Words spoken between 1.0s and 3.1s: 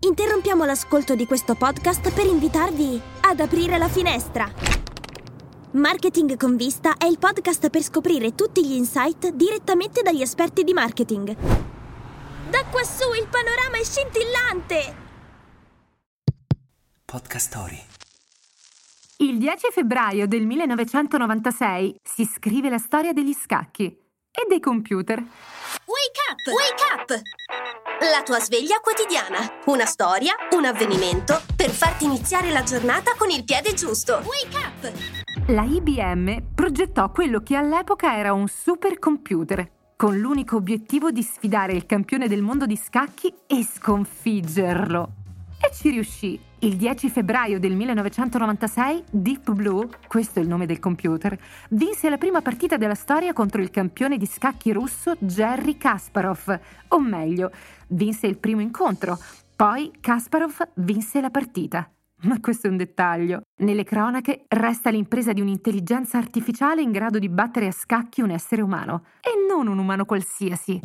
di questo podcast per invitarvi